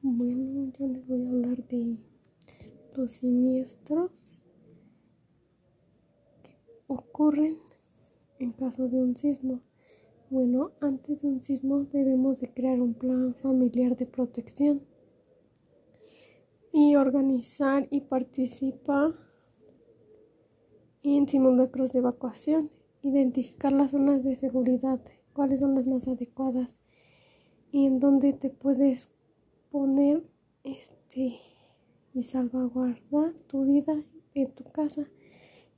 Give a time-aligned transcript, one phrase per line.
[0.00, 1.96] Bueno, yo les voy a hablar de
[2.94, 4.40] los siniestros
[6.44, 6.56] que
[6.86, 7.58] ocurren
[8.38, 9.60] en caso de un sismo.
[10.30, 14.82] Bueno, antes de un sismo debemos de crear un plan familiar de protección
[16.72, 19.14] y organizar y participar
[21.02, 22.70] en simulacros de evacuación,
[23.02, 25.00] identificar las zonas de seguridad,
[25.32, 26.76] cuáles son las más adecuadas
[27.72, 29.08] y en dónde te puedes
[29.70, 30.24] poner
[30.64, 31.38] este
[32.14, 34.04] y salvaguardar tu vida
[34.34, 35.08] en tu casa.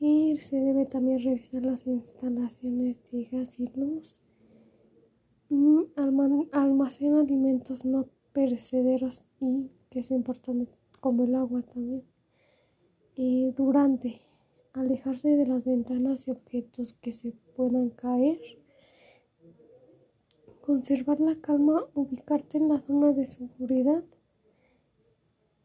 [0.00, 4.16] Y se debe también revisar las instalaciones de gas y luz.
[5.48, 5.82] Mm,
[6.52, 12.04] almacena alimentos no perecederos y que es importante como el agua también.
[13.56, 14.20] Durante
[14.72, 18.40] alejarse de las ventanas y objetos que se puedan caer
[20.66, 24.02] Conservar la calma, ubicarte en la zona de seguridad.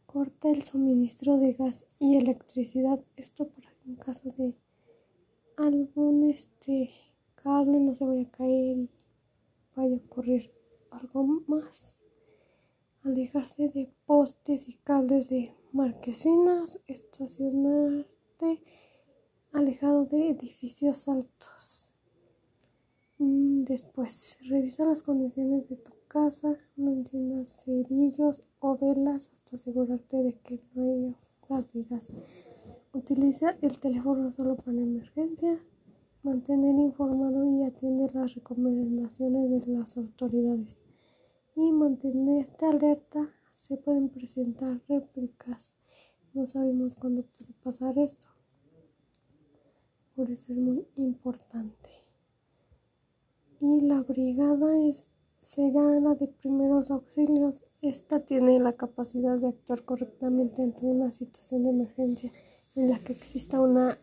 [0.05, 3.00] Corta el suministro de gas y electricidad.
[3.16, 4.58] Esto para en caso de
[5.56, 6.91] algún este
[7.36, 8.89] cable no se vaya a caer y
[9.73, 10.52] vaya a ocurrir
[10.91, 11.95] algo más.
[13.02, 16.78] Alejarse de postes y cables de marquesinas.
[16.88, 18.61] Estacionarte
[19.53, 21.88] alejado de edificios altos.
[23.22, 30.23] Mm, después, revisa las condiciones de tu casa, no enciendas cerillos o velas hasta asegurarte
[30.23, 31.16] de que no
[31.50, 32.14] haya fugas
[32.94, 35.59] Utiliza el teléfono solo para emergencia.
[36.23, 40.80] Mantener informado y atiende las recomendaciones de las autoridades.
[41.58, 43.30] Y mantenerte alerta.
[43.52, 45.73] Se pueden presentar réplicas.
[46.34, 48.30] No sabemos cuándo puede pasar esto.
[50.16, 52.08] Por eso es muy importante
[53.61, 55.09] y la brigada es,
[55.41, 57.63] será la de primeros auxilios.
[57.81, 62.31] Esta tiene la capacidad de actuar correctamente ante una situación de emergencia
[62.75, 63.97] en la que exista una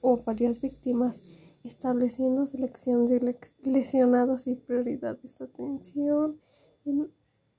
[0.00, 1.20] o varias víctimas,
[1.64, 6.40] estableciendo selección de lesionados y prioridades de atención
[6.84, 7.10] en,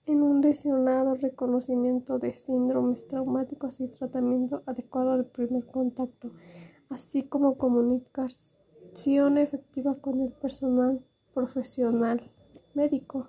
[0.06, 6.32] en un lesionado, reconocimiento de síndromes traumáticos y tratamiento adecuado del primer contacto,
[6.90, 11.04] así como comunicación efectiva con el personal
[11.38, 12.20] profesional
[12.74, 13.28] médico.